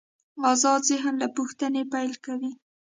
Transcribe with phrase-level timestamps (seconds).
[0.51, 2.51] آزاد ذهن له پوښتنې پیل کوي.